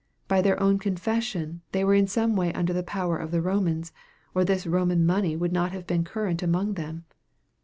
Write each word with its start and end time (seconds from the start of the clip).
By 0.27 0.41
their 0.41 0.59
own 0.59 0.79
confession 0.79 1.61
they 1.73 1.83
were 1.85 1.93
in 1.93 2.07
some 2.07 2.35
way 2.35 2.51
under 2.53 2.73
the 2.73 2.81
power 2.81 3.17
of 3.19 3.29
the 3.29 3.39
Romans, 3.39 3.91
or 4.33 4.43
this 4.43 4.65
Roman 4.65 5.05
money 5.05 5.35
would 5.35 5.53
not 5.53 5.73
have 5.73 5.85
been 5.85 6.03
current 6.03 6.41
among 6.41 6.73
them. 6.73 7.05